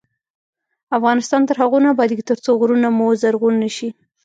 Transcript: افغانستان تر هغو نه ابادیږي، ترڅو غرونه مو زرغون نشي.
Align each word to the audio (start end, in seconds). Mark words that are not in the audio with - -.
افغانستان 0.97 1.41
تر 1.49 1.55
هغو 1.61 1.77
نه 1.83 1.89
ابادیږي، 1.93 2.23
ترڅو 2.29 2.51
غرونه 2.59 2.87
مو 2.97 3.07
زرغون 3.21 3.55
نشي. 3.63 3.89